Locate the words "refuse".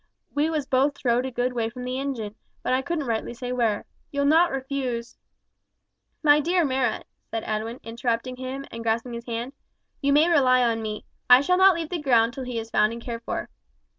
4.49-5.15